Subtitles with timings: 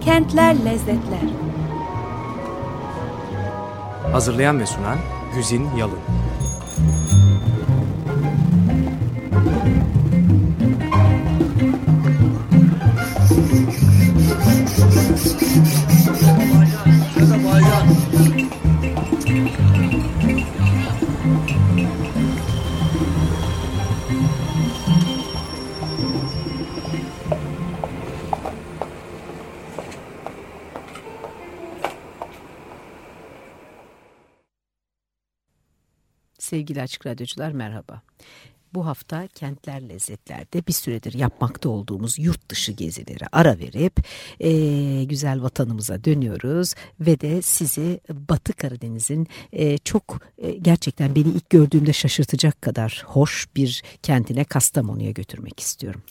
[0.00, 1.28] Kentler Lezzetler.
[4.12, 4.98] Hazırlayan ve sunan
[5.34, 5.98] Güzin Yalın
[36.62, 38.02] Sevgili Açık Radyocular merhaba.
[38.74, 43.92] Bu hafta Kentler Lezzetler'de bir süredir yapmakta olduğumuz yurt dışı gezileri ara verip
[44.40, 51.50] e, güzel vatanımıza dönüyoruz ve de sizi Batı Karadeniz'in e, çok e, gerçekten beni ilk
[51.50, 56.02] gördüğümde şaşırtacak kadar hoş bir kentine Kastamonu'ya götürmek istiyorum.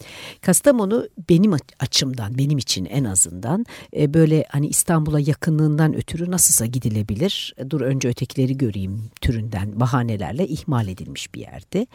[0.42, 3.66] Kastamonu benim açımdan, benim için en azından
[3.98, 7.56] e, böyle hani İstanbul'a yakınlığından ötürü nasılsa gidilebilir.
[7.70, 11.86] Dur önce ötekileri göreyim türünden bahanelerle ihmal edilmiş bir yerdi.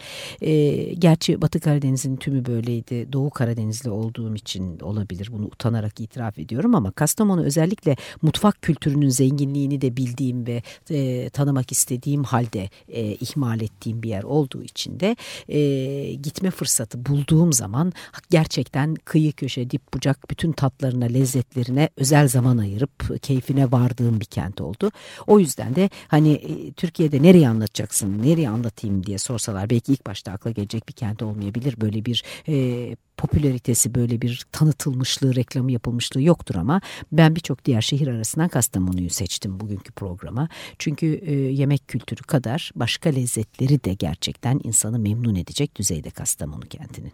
[0.41, 3.13] E, ee, gerçi Batı Karadeniz'in tümü böyleydi.
[3.13, 5.29] Doğu Karadenizli olduğum için olabilir.
[5.33, 11.73] Bunu utanarak itiraf ediyorum ama Kastamonu özellikle mutfak kültürünün zenginliğini de bildiğim ve e, tanımak
[11.73, 15.17] istediğim halde e, ihmal ettiğim bir yer olduğu için de
[15.49, 17.93] e, gitme fırsatı bulduğum zaman
[18.31, 24.61] gerçekten kıyı köşe dip bucak bütün tatlarına lezzetlerine özel zaman ayırıp keyfine vardığım bir kent
[24.61, 24.91] oldu.
[25.27, 30.33] O yüzden de hani e, Türkiye'de nereye anlatacaksın, nereye anlatayım diye sorsalar belki ilk başta
[30.47, 31.75] akla gelecek bir kent olmayabilir.
[31.81, 36.81] Böyle bir e, popülaritesi böyle bir tanıtılmışlığı, reklamı yapılmışlığı yoktur ama
[37.13, 40.49] ben birçok diğer şehir arasından Kastamonu'yu seçtim bugünkü programa.
[40.79, 47.13] Çünkü e, yemek kültürü kadar başka lezzetleri de gerçekten insanı memnun edecek düzeyde Kastamonu kentinin.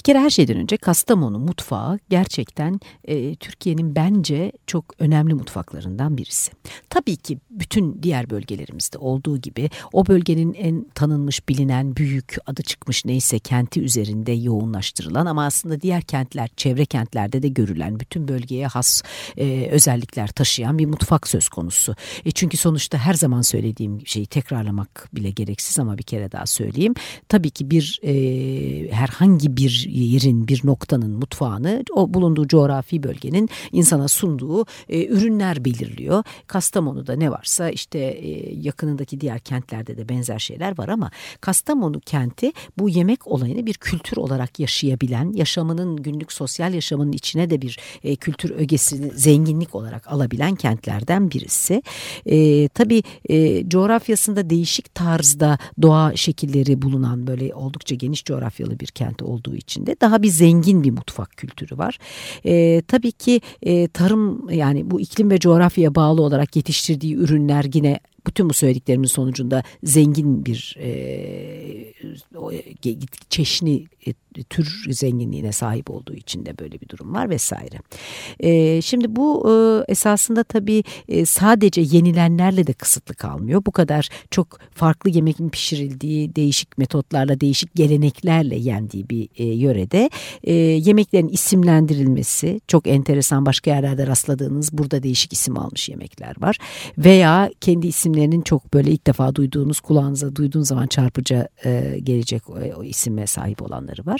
[0.00, 6.52] Bir kere her şeyden önce Kastamonu mutfağı gerçekten e, Türkiye'nin bence çok önemli mutfaklarından birisi.
[6.90, 13.04] Tabii ki bütün diğer bölgelerimizde olduğu gibi o bölgenin en tanınmış, bilinen, büyük, adı çıkmış
[13.04, 19.02] neyse kenti üzerinde yoğunlaştırılan ama aslında diğer kentler, çevre kentlerde de görülen bütün bölgeye has
[19.36, 21.96] e, özellikler taşıyan bir mutfak söz konusu.
[22.24, 26.94] E, çünkü sonuçta her zaman söylediğim şeyi tekrarlamak bile gereksiz ama bir kere daha söyleyeyim.
[27.28, 28.12] Tabii ki bir e,
[28.92, 36.24] herhangi bir yerin, bir noktanın mutfağını o bulunduğu coğrafi bölgenin insana sunduğu e, ürünler belirliyor.
[36.46, 42.52] Kastamonu'da ne varsa işte e, yakınındaki diğer kentlerde de benzer şeyler var ama Kastamonu kenti
[42.78, 48.16] bu yemek olayını bir kültür olarak yaşayabilen, yaşamının günlük sosyal yaşamının içine de bir e,
[48.16, 51.82] kültür ögesini zenginlik olarak alabilen kentlerden birisi.
[52.26, 59.22] E, tabii e, coğrafyasında değişik tarzda doğa şekilleri bulunan böyle oldukça geniş coğrafyalı bir kent
[59.22, 61.98] olduğu için içinde daha bir zengin bir mutfak kültürü var.
[62.44, 68.00] E, tabii ki e, tarım yani bu iklim ve coğrafyaya bağlı olarak yetiştirdiği ürünler yine
[68.26, 71.92] bütün bu söylediklerimin sonucunda zengin bir e,
[73.30, 74.12] çeşni e,
[74.50, 77.76] tür zenginliğine sahip olduğu için de böyle bir durum var vesaire.
[78.40, 83.62] E, şimdi bu e, esasında tabii e, sadece yenilenlerle de kısıtlı kalmıyor.
[83.66, 90.10] Bu kadar çok farklı yemekin pişirildiği değişik metotlarla değişik geleneklerle yendiği bir e, yörede
[90.44, 96.58] e, yemeklerin isimlendirilmesi çok enteresan başka yerlerde rastladığınız burada değişik isim almış yemekler var.
[96.98, 102.54] Veya kendi isimlerinin çok böyle ilk defa duyduğunuz kulağınıza duyduğun zaman çarpıcı e, gelecek o,
[102.76, 104.19] o isime sahip olanları var.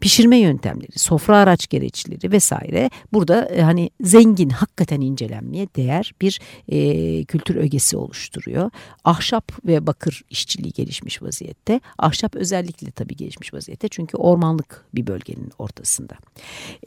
[0.00, 7.24] Pişirme yöntemleri, sofra araç gereçleri vesaire burada e, hani zengin hakikaten incelenmeye değer bir e,
[7.24, 8.70] kültür ögesi oluşturuyor.
[9.04, 11.80] Ahşap ve bakır işçiliği gelişmiş vaziyette.
[11.98, 16.14] Ahşap özellikle tabii gelişmiş vaziyette çünkü ormanlık bir bölgenin ortasında.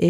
[0.02, 0.08] E,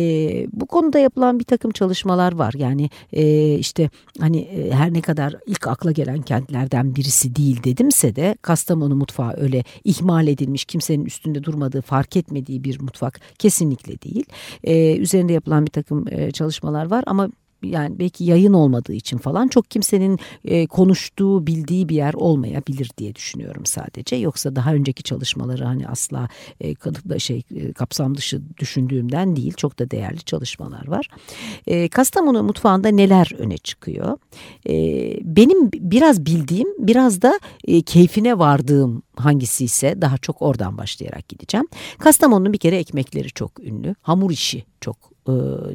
[0.54, 2.54] bu konuda yapılan bir takım çalışmalar var.
[2.58, 8.16] Yani e, işte hani e, her ne kadar ilk akla gelen kentlerden birisi değil dedimse
[8.16, 14.26] de Kastamonu mutfağı öyle ihmal edilmiş kimsenin üstünde durmadığı fark etmediği bir mutfak kesinlikle değil.
[14.64, 17.30] Ee, üzerinde yapılan bir takım e, çalışmalar var ama
[17.68, 23.16] yani belki yayın olmadığı için falan çok kimsenin e, konuştuğu bildiği bir yer olmayabilir diye
[23.16, 24.16] düşünüyorum sadece.
[24.16, 26.30] Yoksa daha önceki çalışmaları hani asla
[26.62, 31.08] e, şey e, kapsam dışı düşündüğümden değil çok da değerli çalışmalar var.
[31.68, 34.18] E, Kastamonu mutfağında neler öne çıkıyor?
[34.70, 34.74] E,
[35.22, 41.68] benim biraz bildiğim biraz da e, keyfine vardığım hangisi ise daha çok oradan başlayarak gideceğim.
[42.00, 43.96] Kastamonu'nun bir kere ekmekleri çok ünlü.
[44.02, 45.32] Hamur işi çok e,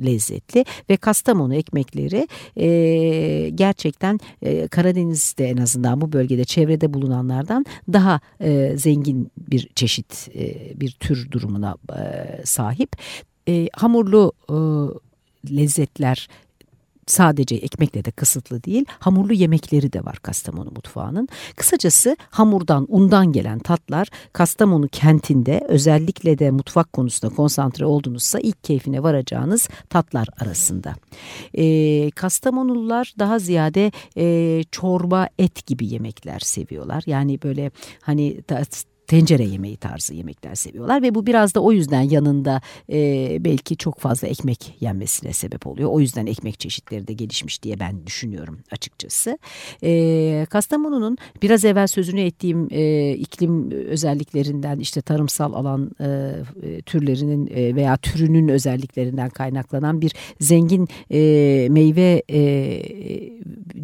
[0.06, 8.20] lezzetli ve Kastamonu ekmekleri e, gerçekten e, Karadeniz'de en azından bu bölgede çevrede bulunanlardan daha
[8.40, 12.02] e, zengin bir çeşit e, bir tür durumuna e,
[12.44, 12.96] sahip.
[13.48, 14.56] E, hamurlu e,
[15.56, 16.28] lezzetler
[17.10, 21.28] sadece ekmekle de kısıtlı değil hamurlu yemekleri de var Kastamonu mutfağının.
[21.56, 29.02] Kısacası hamurdan undan gelen tatlar Kastamonu kentinde özellikle de mutfak konusunda konsantre oldunuzsa ilk keyfine
[29.02, 30.94] varacağınız tatlar arasında.
[31.54, 37.02] E, Kastamonulular daha ziyade e, çorba et gibi yemekler seviyorlar.
[37.06, 37.70] Yani böyle
[38.00, 38.40] hani
[39.08, 42.60] tencere yemeği tarzı yemekler seviyorlar ve bu biraz da o yüzden yanında
[42.92, 45.90] e, belki çok fazla ekmek yenmesine sebep oluyor.
[45.90, 49.38] O yüzden ekmek çeşitleri de gelişmiş diye ben düşünüyorum açıkçası.
[49.82, 56.06] E, Kastamonu'nun biraz evvel sözünü ettiğim e, iklim özelliklerinden işte tarımsal alan e,
[56.62, 62.40] e türlerinin e, veya türünün özelliklerinden kaynaklanan bir zengin e, meyve e,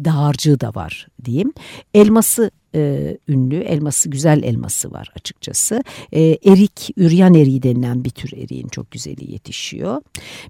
[0.05, 1.53] dağarcığı da var diyeyim.
[1.93, 5.83] Elması e, ünlü elması güzel elması var açıkçası.
[6.11, 10.01] E, erik, üryan eriği denilen bir tür eriğin çok güzeli yetişiyor.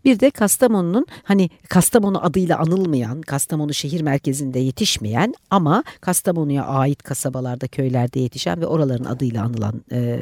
[0.06, 7.68] Bir de Kastamonu'nun hani Kastamonu adıyla anılmayan, Kastamonu şehir merkezinde yetişmeyen ama Kastamonu'ya ait kasabalarda,
[7.68, 10.20] köylerde yetişen ve oraların adıyla anılan e,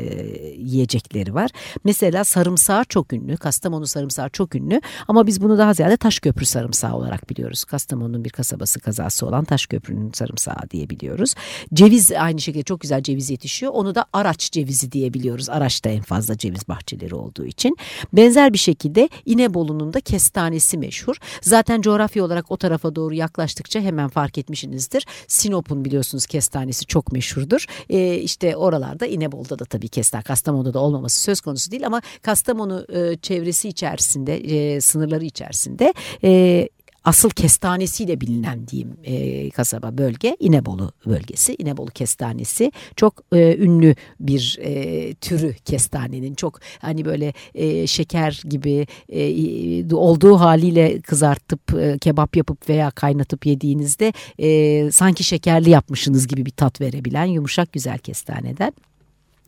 [0.57, 1.51] yiyecekleri var.
[1.83, 3.37] Mesela sarımsağı çok ünlü.
[3.37, 7.63] Kastamonu sarımsağı çok ünlü ama biz bunu daha ziyade Taşköprü sarımsağı olarak biliyoruz.
[7.63, 11.35] Kastamonu'nun bir kasabası kazası olan Taşköprü'nün sarımsağı diye biliyoruz.
[11.73, 13.71] Ceviz Ceviz aynı şekilde çok güzel ceviz yetişiyor.
[13.75, 15.49] Onu da Araç cevizi diyebiliyoruz.
[15.49, 17.77] Araç'ta en fazla ceviz bahçeleri olduğu için.
[18.13, 21.15] Benzer bir şekilde İnebolu'nun da kestanesi meşhur.
[21.41, 25.05] Zaten coğrafya olarak o tarafa doğru yaklaştıkça hemen fark etmişsinizdir.
[25.27, 27.65] Sinop'un biliyorsunuz kestanesi çok meşhurdur.
[27.89, 32.85] Ee, işte oralarda İnebolu'da da tabii kestane, Kastamonu'da da olmaması söz konusu değil ama Kastamonu
[32.93, 35.93] e, çevresi içerisinde, e, sınırları içerisinde
[36.23, 36.69] e,
[37.03, 41.55] asıl kestanesiyle bilinen diyeyim e, kasaba bölge İnebolu bölgesi.
[41.55, 48.87] İnebolu kestanesi çok e, ünlü bir e, türü kestanenin çok hani böyle e, şeker gibi
[49.09, 56.45] e, olduğu haliyle kızartıp e, kebap yapıp veya kaynatıp yediğinizde e, sanki şekerli yapmışsınız gibi
[56.45, 58.73] bir tat verebilen yumuşak güzel kestaneden.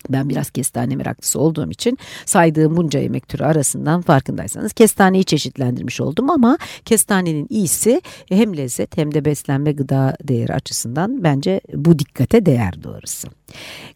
[0.10, 6.30] Ben biraz kestane meraklısı olduğum için saydığım bunca yemek türü arasından farkındaysanız kestaneyi çeşitlendirmiş oldum
[6.30, 12.84] ama kestanenin iyisi hem lezzet hem de beslenme gıda değeri açısından bence bu dikkate değer
[12.84, 13.28] doğrusu.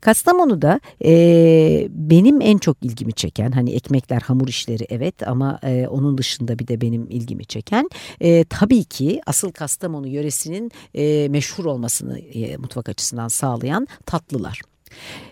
[0.01, 6.17] Kastamonu'da e, benim en çok ilgimi çeken hani ekmekler hamur işleri evet ama e, onun
[6.17, 7.89] dışında bir de benim ilgimi çeken
[8.21, 14.61] e, tabii ki asıl Kastamonu yöresinin e, meşhur olmasını e, mutfak açısından sağlayan tatlılar.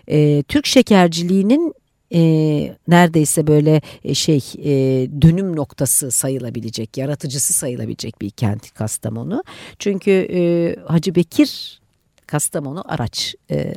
[0.08, 1.74] E, Türk şekerciliğinin
[2.14, 2.20] e,
[2.88, 4.70] neredeyse böyle e, şey e,
[5.22, 9.44] dönüm noktası sayılabilecek, yaratıcısı sayılabilecek bir kent Kastamonu.
[9.78, 10.40] Çünkü e,
[10.86, 11.80] Hacı Bekir
[12.26, 13.74] Kastamonu araç e,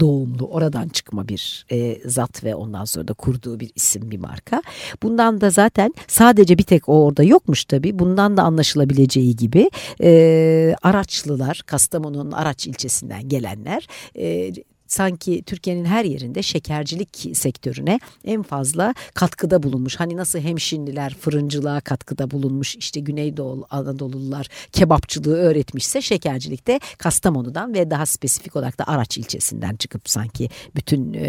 [0.00, 4.62] doğumlu oradan çıkma bir e, zat ve ondan sonra da kurduğu bir isim bir marka.
[5.02, 7.98] Bundan da zaten sadece bir tek o orada yokmuş tabii.
[7.98, 9.70] Bundan da anlaşılabileceği gibi
[10.02, 13.86] e, Araçlılar Kastamonu'nun Araç ilçesinden gelenler
[14.18, 14.52] e,
[14.88, 19.96] sanki Türkiye'nin her yerinde şekercilik sektörüne en fazla katkıda bulunmuş.
[19.96, 28.06] Hani nasıl hemşinliler fırıncılığa katkıda bulunmuş işte Güneydoğu Anadolulular kebapçılığı öğretmişse şekercilikte Kastamonu'dan ve daha
[28.06, 31.28] spesifik olarak da Araç ilçesinden çıkıp sanki bütün e,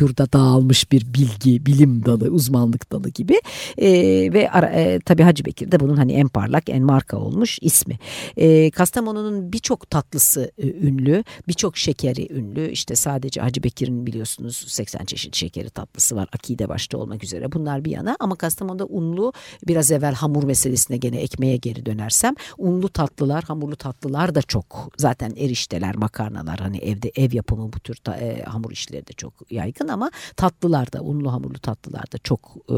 [0.00, 3.40] yurda dağılmış bir bilgi, bilim dalı, uzmanlık dalı gibi
[3.78, 3.88] e,
[4.32, 7.98] ve e, tabii Hacı Bekir de bunun hani en parlak, en marka olmuş ismi.
[8.36, 15.04] E, Kastamonu'nun birçok tatlısı e, ünlü, birçok şekeri ünlü işte sadece Hacı Bekir'in biliyorsunuz 80
[15.04, 16.28] çeşit şekeri tatlısı var.
[16.32, 17.52] Akide başta olmak üzere.
[17.52, 19.32] Bunlar bir yana ama Kastamonu'da unlu
[19.66, 24.92] biraz evvel hamur meselesine gene ekmeğe geri dönersem unlu tatlılar, hamurlu tatlılar da çok.
[24.98, 29.52] Zaten erişteler, makarnalar hani evde ev yapımı bu tür ta, e, hamur işleri de çok
[29.52, 32.76] yaygın ama tatlılar da unlu hamurlu tatlılar da çok e,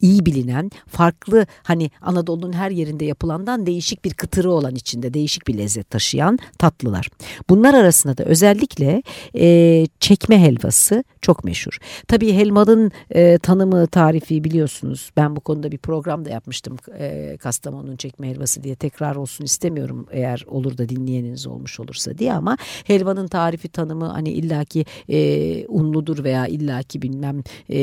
[0.00, 5.58] iyi bilinen, farklı hani Anadolu'nun her yerinde yapılandan değişik bir kıtırı olan içinde değişik bir
[5.58, 7.08] lezzet taşıyan tatlılar.
[7.50, 9.02] Bunlar arasında da özellikle
[9.38, 11.78] e, çekme helvası çok meşhur.
[12.08, 15.10] Tabii helvanın e, tanımı, tarifi biliyorsunuz.
[15.16, 16.76] Ben bu konuda bir program da yapmıştım.
[16.98, 22.32] E, Kastamonu'nun çekme helvası diye tekrar olsun istemiyorum eğer olur da dinleyeniniz olmuş olursa diye
[22.32, 27.80] ama helvanın tarifi tanımı hani illaki e, unludur veya illaki bilmem e,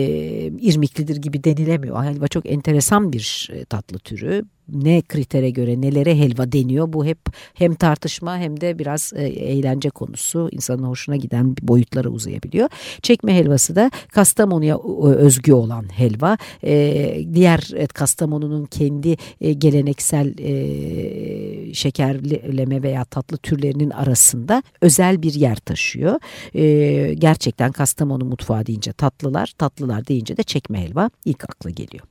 [0.47, 2.03] irmiklidir gibi denilemiyor.
[2.03, 7.19] Helva çok enteresan bir e, tatlı türü ne kritere göre nelere helva deniyor bu hep
[7.53, 12.69] hem tartışma hem de biraz e, eğlence konusu insanın hoşuna giden boyutlara uzayabiliyor.
[13.01, 16.37] Çekme helvası da Kastamonu'ya özgü olan helva.
[16.63, 25.33] E, diğer e, Kastamonu'nun kendi e, geleneksel e, şekerleme veya tatlı türlerinin arasında özel bir
[25.33, 26.19] yer taşıyor.
[26.55, 32.05] E, gerçekten Kastamonu mutfağı deyince tatlılar, tatlılar deyince de çekme helva ilk akla geliyor.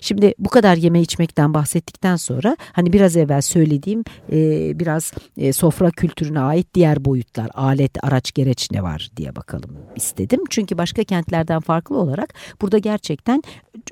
[0.00, 4.38] Şimdi bu kadar yeme içmekten bahsettikten sonra hani biraz evvel söylediğim e,
[4.78, 10.40] biraz e, sofra kültürüne ait diğer boyutlar, alet, araç, gereç ne var diye bakalım istedim.
[10.50, 13.42] Çünkü başka kentlerden farklı olarak burada gerçekten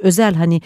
[0.00, 0.60] özel hani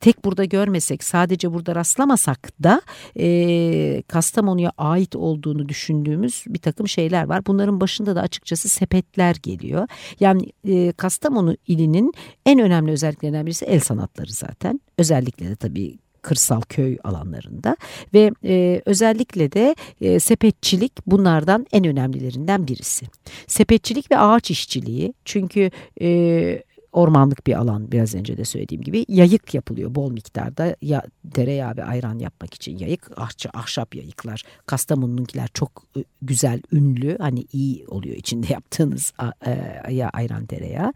[0.00, 2.82] tek burada görmesek sadece burada rastlamasak da
[3.18, 7.46] e, Kastamonu'ya ait olduğunu düşündüğümüz bir takım şeyler var.
[7.46, 9.88] Bunların başında da açıkçası sepetler geliyor.
[10.20, 12.12] Yani e, Kastamonu ilinin
[12.46, 14.80] en önemli özelliklerinden birisi el sanatları zaten.
[14.98, 17.76] Özellikle de tabii kırsal köy alanlarında
[18.14, 23.06] ve e, özellikle de e, sepetçilik bunlardan en önemlilerinden birisi.
[23.46, 25.70] Sepetçilik ve ağaç işçiliği çünkü
[26.00, 29.04] e, ormanlık bir alan biraz önce de söylediğim gibi.
[29.08, 30.76] Yayık yapılıyor bol miktarda.
[30.82, 31.02] Ya
[31.34, 34.42] tereyağı ve ayran yapmak için yayık ah, ahşap yayıklar.
[34.66, 37.18] Kastamonu'nunkiler çok ıı, güzel ünlü.
[37.18, 39.12] Hani iyi oluyor içinde yaptığınız
[39.46, 40.92] e, ya ayran tereyağı.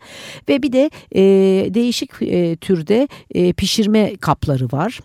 [0.49, 1.23] Ve bir de e,
[1.75, 5.01] değişik e, türde e, pişirme kapları var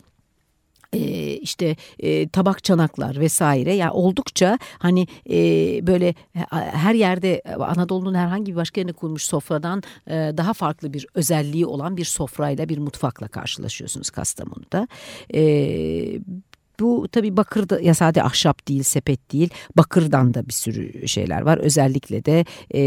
[0.93, 0.99] e,
[1.33, 5.37] işte e, tabak çanaklar vesaire yani oldukça hani e,
[5.87, 6.15] böyle
[6.53, 11.97] her yerde Anadolu'nun herhangi bir başka yerine kurulmuş sofradan e, daha farklı bir özelliği olan
[11.97, 14.87] bir sofrayla bir mutfakla karşılaşıyorsunuz Kastamonu'da.
[15.33, 15.41] E,
[16.79, 21.57] bu tabii bakır ya sadece ahşap değil sepet değil bakırdan da bir sürü şeyler var.
[21.57, 22.81] Özellikle de e,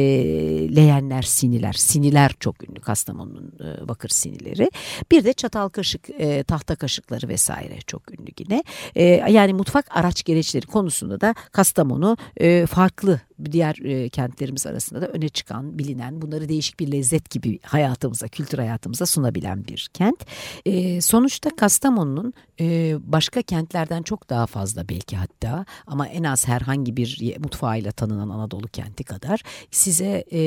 [0.76, 4.70] leğenler siniler siniler çok ünlü Kastamonu'nun e, bakır sinileri.
[5.10, 8.64] Bir de çatal kaşık e, tahta kaşıkları vesaire çok ünlü yine.
[8.94, 13.20] E, yani mutfak araç gereçleri konusunda da Kastamonu e, farklı
[13.50, 18.58] diğer e, kentlerimiz arasında da öne çıkan, bilinen, bunları değişik bir lezzet gibi hayatımıza, kültür
[18.58, 20.26] hayatımıza sunabilen bir kent.
[20.66, 26.96] E, sonuçta Kastamonu'nun e, başka kentlerden çok daha fazla belki hatta ama en az herhangi
[26.96, 30.38] bir mutfağıyla tanınan Anadolu kenti kadar size e,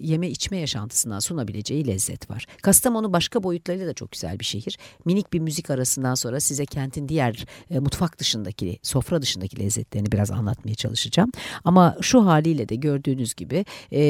[0.00, 2.46] yeme içme yaşantısından sunabileceği lezzet var.
[2.62, 4.78] Kastamonu başka boyutlarıyla da çok güzel bir şehir.
[5.04, 10.30] Minik bir müzik arasından sonra size kentin diğer e, mutfak dışındaki, sofra dışındaki lezzetlerini biraz
[10.30, 11.30] anlatmaya çalışacağım.
[11.64, 14.00] Ama haliyle de gördüğünüz gibi e,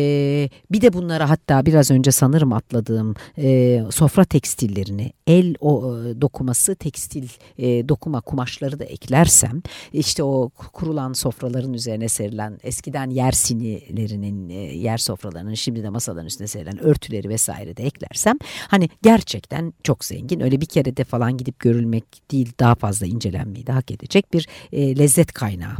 [0.71, 6.75] bir de bunlara hatta biraz önce sanırım atladığım e, sofra tekstillerini el o e, dokuması
[6.75, 7.28] tekstil
[7.59, 14.54] e, dokuma kumaşları da eklersem işte o kurulan sofraların üzerine serilen eskiden yer sinilerinin e,
[14.54, 20.40] yer sofralarının şimdi de masaların üstüne serilen örtüleri vesaire de eklersem hani gerçekten çok zengin
[20.40, 24.49] öyle bir kere de falan gidip görülmek değil daha fazla incelenmeyi de hak edecek bir
[24.73, 25.76] e, lezzet kaynağı.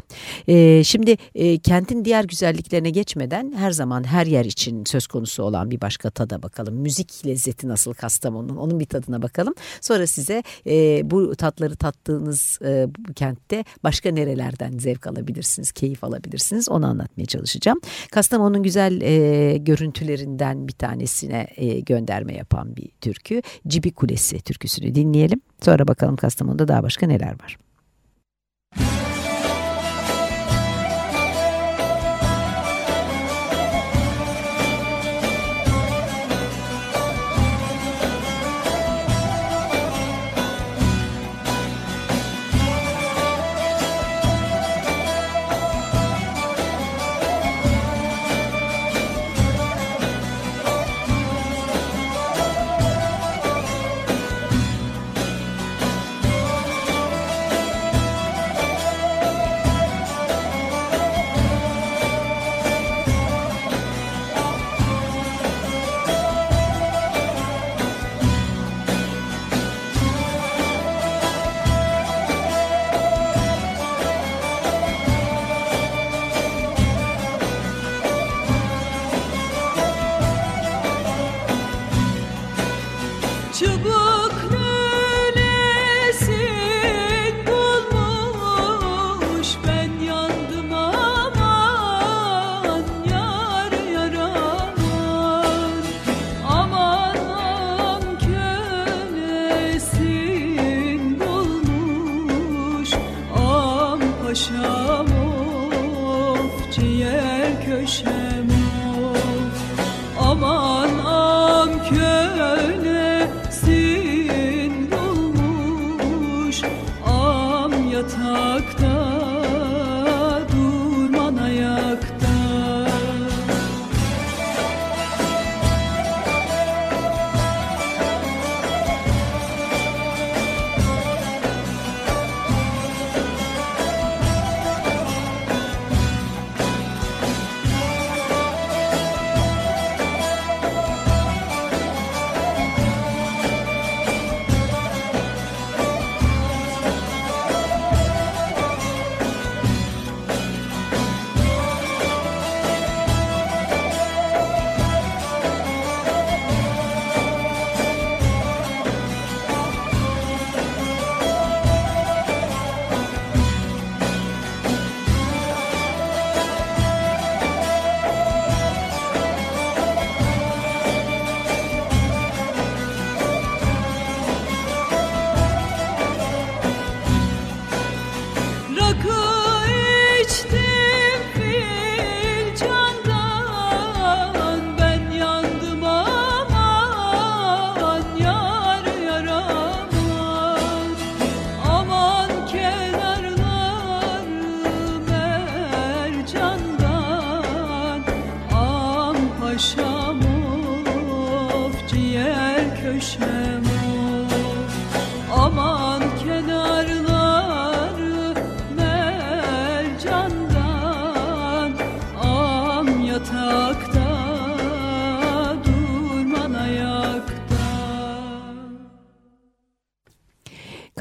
[0.48, 5.42] E, şimdi e, kentin diğer diğer güzelliklerine geçmeden her zaman her yer için söz konusu
[5.42, 6.75] olan bir başka tada bakalım.
[6.75, 9.54] Müzik lezzeti nasıl Kastamonu'nun onun bir tadına bakalım.
[9.80, 16.68] Sonra size e, bu tatları tattığınız e, bu kentte başka nerelerden zevk alabilirsiniz, keyif alabilirsiniz
[16.68, 17.80] onu anlatmaya çalışacağım.
[18.11, 23.42] Kastamonu'nun güzel e, görüntülerinden bir tanesine e, gönderme yapan bir türkü.
[23.66, 25.40] Cibi Kulesi türküsünü dinleyelim.
[25.64, 27.56] Sonra bakalım Kastamonu'da daha başka neler var.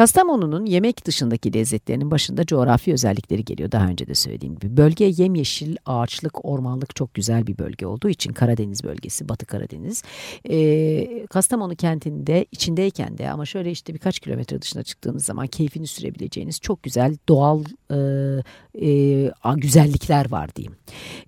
[0.03, 3.72] Kastamonu'nun yemek dışındaki lezzetlerinin başında coğrafi özellikleri geliyor.
[3.72, 4.77] Daha önce de söylediğim gibi.
[4.77, 10.03] Bölge yemyeşil, ağaçlık, ormanlık çok güzel bir bölge olduğu için Karadeniz bölgesi, Batı Karadeniz.
[10.50, 16.60] Ee, Kastamonu kentinde içindeyken de ama şöyle işte birkaç kilometre dışına çıktığınız zaman keyfini sürebileceğiniz
[16.60, 20.75] çok güzel doğal e, e, güzellikler var diyeyim.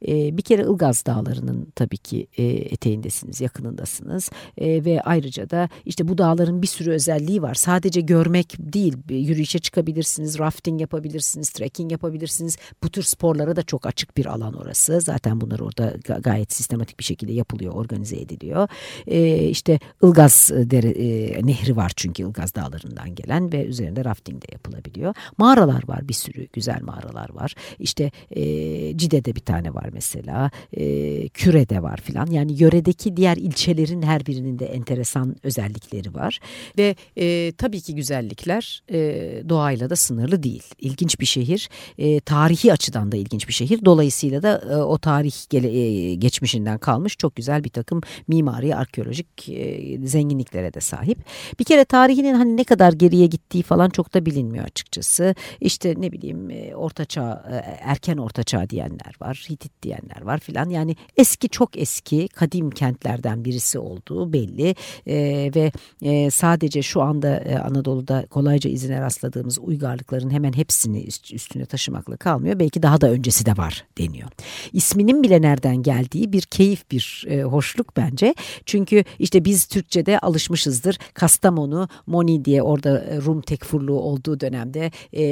[0.08, 6.08] E, bir kere Ilgaz Dağları'nın tabii ki e, eteğindesiniz, yakınındasınız e, ve ayrıca da işte
[6.08, 7.54] bu dağların bir sürü özelliği var.
[7.54, 12.58] Sadece görmek değil, yürüyüşe çıkabilirsiniz, rafting yapabilirsiniz, trekking yapabilirsiniz.
[12.84, 15.02] Bu tür sporlara da çok açık bir alan orası.
[15.02, 18.68] Zaten bunlar orada gayet sistematik bir şekilde yapılıyor, organize ediliyor.
[19.08, 24.48] E, işte Ilgaz dere, e, nehri var çünkü Ilgaz Dağları'ndan gelen ve üzerinde rafting de
[24.52, 25.14] yapılabiliyor.
[25.38, 27.56] Mağaralar var, bir sürü güzel mağaralar var.
[27.80, 28.44] İşte e,
[28.98, 32.28] Cide'de bir tane var mesela, e, Küre'de var filan.
[32.28, 36.40] Yani yöredeki diğer ilçelerin her birinin de enteresan özellikleri var.
[36.78, 38.98] Ve e, tabii ki güzellikler e,
[39.50, 40.64] doğayla da sınırlı değil.
[40.80, 43.86] İlginç bir şehir, e, tarihi açıdan da ilginç bir şehir.
[43.86, 49.50] Dolayısıyla da e, o tarih gele, e, geçmişinden kalmış çok güzel bir takım mimari, arkeolojik
[49.50, 51.18] e, zenginliklere de sahip.
[51.60, 55.36] Bir kere tarihinin hani ne kadar geriye gittiği falan çok da bilinmiyor açıkçası.
[55.62, 60.70] İşte ne bileyim e, ortaçağ, e, erken ortaçağ diyenler var, Hitit diyenler var filan.
[60.70, 64.76] Yani eski çok eski kadim kentlerden birisi olduğu belli
[65.08, 65.16] e,
[65.56, 72.18] ve e, sadece şu anda e, Anadolu'da kolayca izine rastladığımız uygarlıkların hemen hepsini üstüne taşımakla
[72.18, 72.60] kalmıyor.
[72.60, 74.30] Belki daha da öncesi de var deniyor.
[74.74, 78.36] İsminin bile nereden geldiği bir keyif, bir e, hoşluk bence.
[78.66, 80.98] Çünkü işte biz Türkçe'de alışmışızdır.
[81.14, 85.24] Kastamonu, Moni diye orada e, Rum tekfurluğu olduğu dönemde e,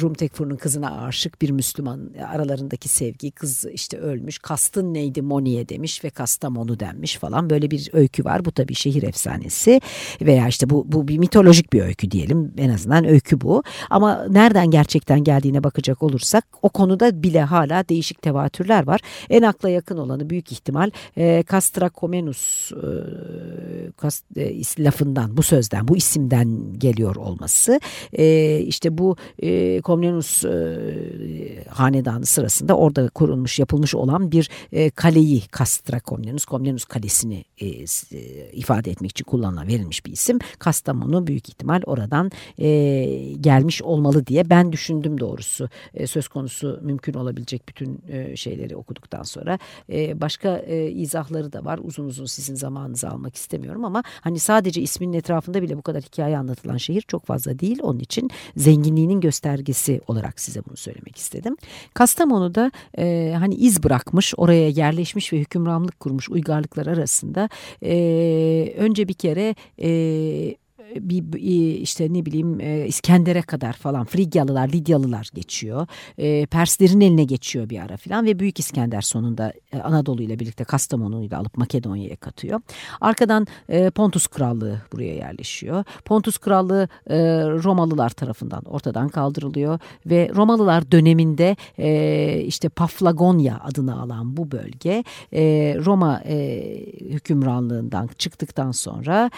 [0.00, 4.38] Rum tekfurunun kızına aşık bir Müslüman aralarındaki sevgi kız işte ölmüş.
[4.38, 8.44] Kastın neydi Moni'ye demiş ve Kastamonu denmiş falan böyle bir öykü var.
[8.44, 9.80] Bu tabii şehir efsanesi
[10.20, 13.62] veya işte bu, bu bir mitolojik bir öykü diyelim en azından öykü bu.
[13.90, 19.00] Ama nereden gerçekten geldiğine bakacak olursak o konuda bile hala değişik tevatürler var.
[19.30, 22.88] En akla yakın olanı büyük ihtimal e, Castracomenus e,
[23.96, 27.80] kast, e, lafından bu sözden bu isimden geliyor olması.
[28.12, 35.42] E, işte bu e, Komnenus e, hanedanı sırasında orada kurulmuş yapılmış olan bir e, kaleyi
[35.58, 40.38] Castra Komnenus, Komnenus Kalesi'ni e, e, ifade etmek için kullanılan verilmiş bir isim.
[40.58, 42.68] Kastamonu büyük ihtimal oradan e,
[43.40, 45.68] gelmiş olmalı diye ben düşündüm doğrusu.
[45.94, 49.58] E, söz konusu mümkün olabilecek bütün e, şeyleri okuduktan sonra.
[49.92, 51.80] E, başka e, izahları da var.
[51.82, 56.38] Uzun uzun sizin zamanınızı almak istemiyorum ama hani sadece isminin etrafında bile bu kadar hikaye
[56.38, 57.78] anlatılan şehir çok fazla değil.
[57.82, 61.56] Onun için zenginliğinin göstergesi olarak size bunu söylemek istedim.
[61.94, 67.48] Kastamonu'da e, hani iz bırakmış, oraya yerleşmiş ve hükümranlık kurmuş uygarlıklar arasında
[67.82, 69.88] e, önce bir kere e,
[70.96, 71.38] bir
[71.80, 75.86] işte ne bileyim e, İskender'e kadar falan Frigyalılar, Lidyalılar geçiyor.
[76.18, 80.64] E, Perslerin eline geçiyor bir ara falan ve Büyük İskender sonunda e, Anadolu ile birlikte
[80.64, 82.60] Kastamonu'yu da alıp Makedonya'ya katıyor.
[83.00, 83.46] Arkadan
[83.94, 85.84] Pontus Krallığı buraya yerleşiyor.
[86.04, 86.88] Pontus Krallığı
[87.64, 91.56] Romalılar tarafından ortadan kaldırılıyor ve Romalılar döneminde
[92.46, 95.04] işte Paflagonya adını alan bu bölge
[95.84, 96.22] Roma
[97.00, 99.30] hükümranlığından çıktıktan sonra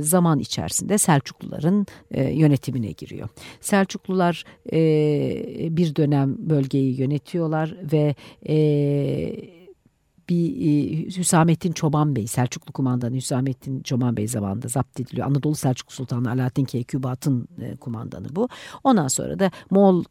[0.00, 3.28] zaman içerisinde içerisinde Selçukluların e, yönetimine giriyor.
[3.60, 8.14] Selçuklular e, bir dönem bölgeyi yönetiyorlar ve
[8.48, 9.59] e,
[10.30, 15.26] bir Hüsamettin Çoban Bey, Selçuklu kumandanı Hüsamettin Çoban Bey zamanında zapt ediliyor.
[15.26, 18.48] Anadolu Selçuklu Sultanı Alaaddin Keykubat'ın e, kumandanı bu.
[18.84, 20.04] Ondan sonra da Moğol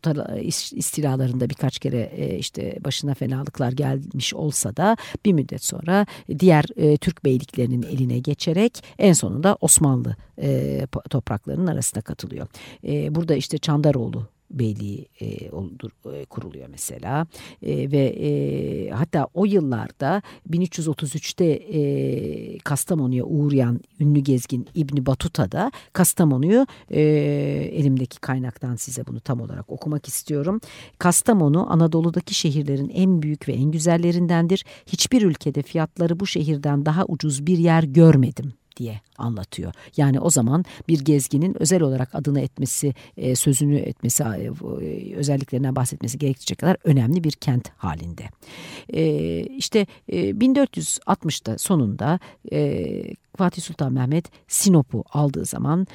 [0.72, 6.06] istilalarında birkaç kere e, işte başına fenalıklar gelmiş olsa da bir müddet sonra
[6.40, 10.16] diğer e, Türk beyliklerinin eline geçerek en sonunda Osmanlı
[11.10, 12.48] topraklarının arasına katılıyor.
[13.16, 17.28] Burada işte Çandaroğlu Beyliği e, oldur, e, kuruluyor mesela
[17.64, 25.72] e, ve e, hatta o yıllarda 1333'te e, Kastamonu'ya uğrayan ünlü gezgin İbni Batuta da
[25.94, 27.02] Kastamonu'yu e,
[27.74, 30.62] elimdeki kaynaktan size bunu tam olarak okumak istiyorum.
[31.00, 34.66] Kastamonu Anadolu'daki şehirlerin en büyük ve en güzellerindendir.
[34.86, 39.74] Hiçbir ülkede fiyatları bu şehirden daha ucuz bir yer görmedim diye anlatıyor.
[39.98, 44.50] Yani o zaman bir gezginin özel olarak adını etmesi, e, sözünü etmesi, e,
[45.16, 48.24] özelliklerinden bahsetmesi gerektirecek kadar önemli bir kent halinde.
[48.94, 49.04] E,
[49.44, 52.20] işte 1460'da sonunda
[53.38, 55.88] Fatih Sultan Mehmet Sinop'u aldığı zaman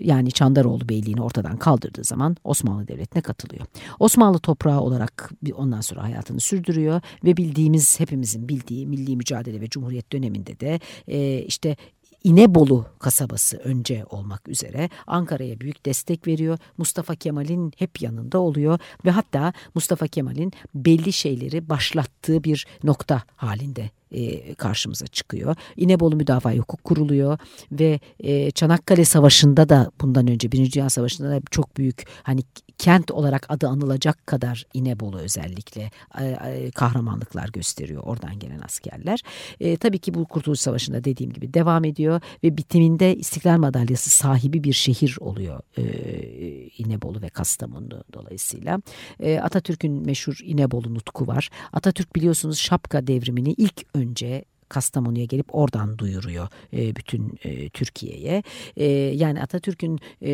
[0.00, 3.66] yani Çandaroğlu Beyliğini ortadan kaldırdığı zaman Osmanlı Devleti'ne katılıyor.
[3.98, 10.12] Osmanlı toprağı olarak ondan sonra hayatını sürdürüyor ve bildiğimiz hepimizin bildiği milli mücadele ve cumhuriyet
[10.12, 10.80] döneminde de
[11.46, 11.76] işte
[12.24, 16.58] İnebolu kasabası önce olmak üzere Ankara'ya büyük destek veriyor.
[16.78, 23.90] Mustafa Kemal'in hep yanında oluyor ve hatta Mustafa Kemal'in belli şeyleri başlattığı bir nokta halinde
[24.10, 25.56] e, karşımıza çıkıyor.
[25.76, 27.38] İnebolu Müdafaa Hukuk kuruluyor
[27.72, 32.42] ve e, Çanakkale Savaşı'nda da bundan önce Birinci Dünya Savaşı'nda da çok büyük hani
[32.82, 35.90] kent olarak adı anılacak kadar İnebolu özellikle
[36.20, 39.20] e, kahramanlıklar gösteriyor oradan gelen askerler.
[39.60, 44.64] E, tabii ki bu Kurtuluş Savaşı'nda dediğim gibi devam ediyor ve bitiminde İstiklal Madalyası sahibi
[44.64, 45.82] bir şehir oluyor e,
[46.78, 48.80] İnebolu ve Kastamonu dolayısıyla.
[49.20, 51.50] E, Atatürk'ün meşhur İnebolu nutku var.
[51.72, 58.42] Atatürk biliyorsunuz şapka devrimini ilk önce Kastamonu'ya gelip oradan duyuruyor e, bütün e, Türkiye'ye.
[58.76, 60.32] E, yani Atatürk'ün e,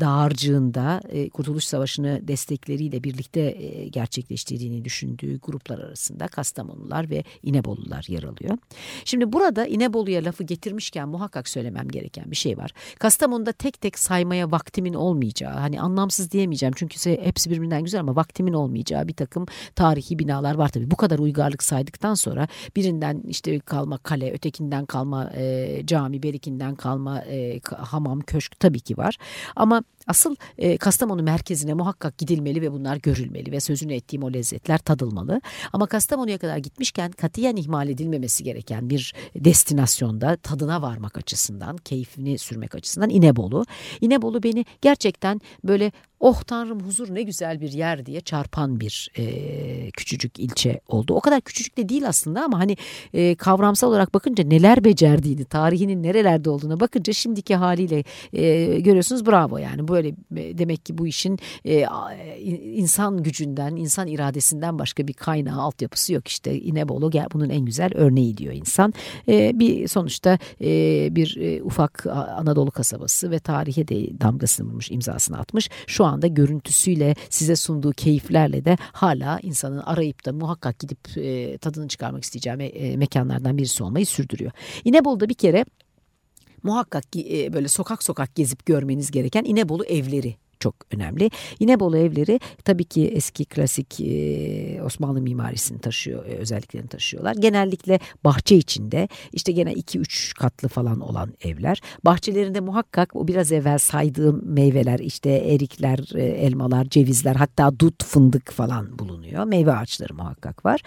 [0.00, 8.22] dağarcığında e, Kurtuluş Savaşı'nı destekleriyle birlikte e, gerçekleştirdiğini düşündüğü gruplar arasında Kastamonular ve İnebolular yer
[8.22, 8.58] alıyor.
[9.04, 12.70] Şimdi burada İnebolu'ya lafı getirmişken muhakkak söylemem gereken bir şey var.
[12.98, 18.52] Kastamonu'da tek tek saymaya vaktimin olmayacağı, hani anlamsız diyemeyeceğim çünkü hepsi birbirinden güzel ama vaktimin
[18.52, 20.90] olmayacağı bir takım tarihi binalar var tabii.
[20.90, 27.18] Bu kadar uygarlık saydıktan sonra birinden işte kalma kale, ötekinden kalma e, cami, berikinden kalma
[27.20, 29.18] e, hamam, köşk tabii ki var.
[29.56, 34.78] Ama asıl e, Kastamonu merkezine muhakkak gidilmeli ve bunlar görülmeli ve sözünü ettiğim o lezzetler
[34.78, 35.40] tadılmalı.
[35.72, 42.74] Ama Kastamonu'ya kadar gitmişken katiyen ihmal edilmemesi gereken bir destinasyonda tadına varmak açısından, keyfini sürmek
[42.74, 43.64] açısından İnebolu.
[44.00, 45.92] İnebolu beni gerçekten böyle
[46.24, 51.14] oh tanrım huzur ne güzel bir yer diye çarpan bir e, küçücük ilçe oldu.
[51.14, 52.76] O kadar küçücük de değil aslında ama hani
[53.14, 59.58] e, kavramsal olarak bakınca neler becerdiğini, tarihinin nerelerde olduğuna bakınca şimdiki haliyle e, görüyorsunuz bravo
[59.58, 61.86] yani böyle e, demek ki bu işin e,
[62.74, 68.36] insan gücünden, insan iradesinden başka bir kaynağı, altyapısı yok işte İnebolu bunun en güzel örneği
[68.36, 68.94] diyor insan.
[69.28, 75.38] E, bir sonuçta e, bir e, ufak Anadolu kasabası ve tarihe de damgasını vurmuş, imzasını
[75.38, 75.70] atmış.
[75.86, 81.88] Şu anda görüntüsüyle size sunduğu keyiflerle de hala insanın arayıp da muhakkak gidip e, tadını
[81.88, 84.52] çıkarmak isteyeceği me e, mekanlardan birisi olmayı sürdürüyor.
[84.84, 85.64] İnebolu'da bir kere
[86.64, 91.30] muhakkak e, böyle sokak sokak gezip görmeniz gereken İnebolu evleri çok önemli.
[91.60, 97.34] İnebolu evleri tabii ki eski klasik e, Osmanlı mimarisini taşıyor, e, özelliklerini taşıyorlar.
[97.34, 101.80] Genellikle bahçe içinde işte gene 2-3 katlı falan olan evler.
[102.04, 108.52] Bahçelerinde muhakkak o biraz evvel saydığım meyveler işte erikler, e, elmalar, cevizler hatta dut, fındık
[108.52, 109.44] falan bulunuyor.
[109.44, 110.80] Meyve ağaçları muhakkak var.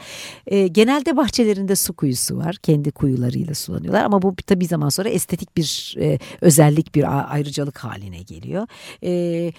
[0.72, 2.56] Genelde bahçelerinde su kuyusu var.
[2.56, 5.98] Kendi kuyularıyla sulanıyorlar ama bu tabii zaman sonra estetik bir
[6.42, 8.68] özellik bir ayrıcalık haline geliyor.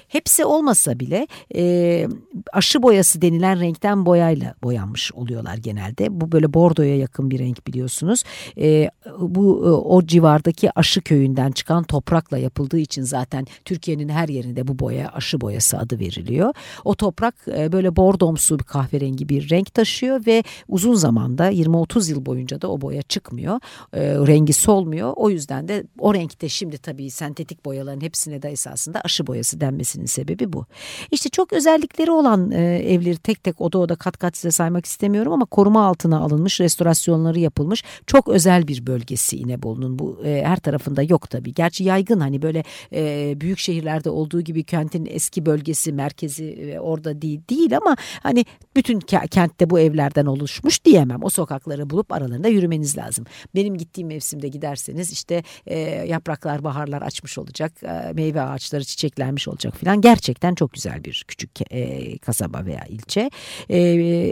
[0.09, 2.07] Hepsi olmasa bile e,
[2.53, 6.21] aşı boyası denilen renkten boyayla boyanmış oluyorlar genelde.
[6.21, 8.23] Bu böyle bordoya yakın bir renk biliyorsunuz.
[8.59, 14.69] E, bu e, o civardaki aşı köyünden çıkan toprakla yapıldığı için zaten Türkiye'nin her yerinde
[14.69, 16.55] bu boya aşı boyası adı veriliyor.
[16.85, 22.27] O toprak e, böyle bordomsu bir kahverengi bir renk taşıyor ve uzun zamanda 20-30 yıl
[22.27, 23.61] boyunca da o boya çıkmıyor.
[23.93, 25.13] E, rengi solmuyor.
[25.17, 29.98] O yüzden de o renkte şimdi tabii sentetik boyaların hepsine de esasında aşı boyası denmesi
[29.99, 30.67] gelmesinin sebebi bu.
[31.11, 35.33] İşte çok özellikleri olan e, evleri tek tek oda oda kat kat size saymak istemiyorum
[35.33, 39.99] ama koruma altına alınmış, restorasyonları yapılmış çok özel bir bölgesi İnebolu'nun.
[39.99, 41.55] Bu e, her tarafında yok tabii.
[41.55, 47.23] Gerçi yaygın hani böyle e, büyük şehirlerde olduğu gibi kentin eski bölgesi, merkezi e, orada
[47.23, 48.45] değil değil ama hani
[48.77, 51.23] bütün kentte bu evlerden oluşmuş diyemem.
[51.23, 53.25] O sokakları bulup aralarında yürümeniz lazım.
[53.55, 59.78] Benim gittiğim mevsimde giderseniz işte e, yapraklar baharlar açmış olacak, e, meyve ağaçları çiçeklenmiş olacak
[59.79, 60.01] falan.
[60.01, 63.31] Gerçekten çok güzel bir küçük e, kasaba veya ilçe.
[63.71, 63.79] E,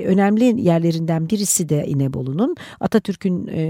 [0.07, 3.63] önemli yerlerinden birisi de İnebolu'nun Atatürk'ün e,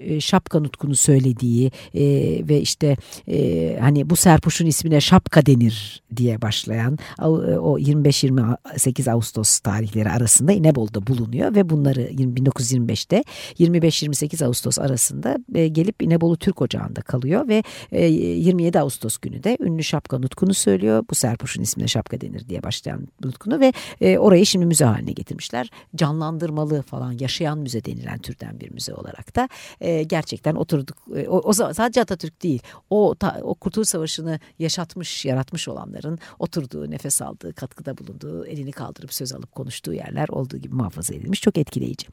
[0.00, 2.02] e, şapka nutkunu söylediği e,
[2.48, 2.96] ve işte
[3.28, 11.06] e, hani bu serpuşun ismine şapka denir diye başlayan o 25-28 Ağustos tarihleri arasında İnebolu'da
[11.06, 13.24] bulunuyor ve bunları 1925'te
[13.58, 17.62] 25-28 Ağustos arasında e, gelip İnebolu Türk Ocağı'nda kalıyor ve
[17.98, 21.04] 27 Ağustos günü de ünlü şapka nutkunu söylüyor geçiyor.
[21.10, 25.70] Bu serpuşun ismine şapka denir diye başlayan nutkunu ve e, orayı şimdi müze haline getirmişler.
[25.96, 29.48] Canlandırmalı falan yaşayan müze denilen türden bir müze olarak da
[29.80, 30.96] e, gerçekten oturduk.
[31.16, 36.90] E, o, o sadece Atatürk değil o, ta, o Kurtuluş Savaşı'nı yaşatmış yaratmış olanların oturduğu
[36.90, 41.40] nefes aldığı katkıda bulunduğu elini kaldırıp söz alıp konuştuğu yerler olduğu gibi muhafaza edilmiş.
[41.40, 42.06] Çok etkileyici.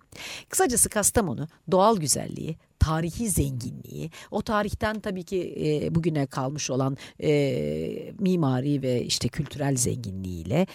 [0.50, 8.13] Kısacası Kastamonu doğal güzelliği, tarihi zenginliği, o tarihten tabii ki e, bugüne kalmış olan e,
[8.20, 10.67] mimari ve işte kültürel zenginliğiyle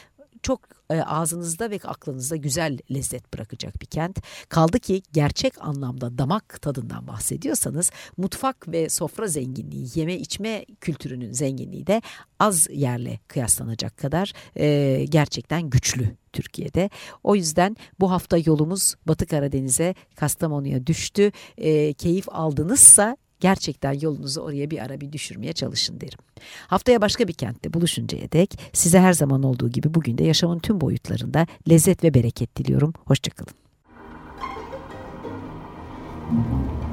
[0.47, 4.19] çok e, ağzınızda ve aklınızda güzel lezzet bırakacak bir kent.
[4.49, 11.87] Kaldı ki gerçek anlamda damak tadından bahsediyorsanız mutfak ve sofra zenginliği, yeme içme kültürünün zenginliği
[11.87, 12.03] de
[12.39, 16.91] az yerle kıyaslanacak kadar e, gerçekten güçlü Türkiye'de.
[17.25, 21.33] O yüzden bu hafta yolumuz Batı Karadeniz'e, Kastamonu'ya düştü.
[21.59, 26.19] E, keyif aldınızsa gerçekten yolunuzu oraya bir ara bir düşürmeye çalışın derim.
[26.67, 30.81] Haftaya başka bir kentte buluşuncaya dek size her zaman olduğu gibi bugün de yaşamın tüm
[30.81, 32.93] boyutlarında lezzet ve bereket diliyorum.
[33.05, 33.53] Hoşçakalın.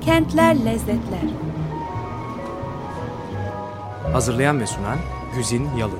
[0.01, 1.29] Kentler Lezzetler
[4.13, 4.99] Hazırlayan ve sunan
[5.36, 5.99] Güzin Yalın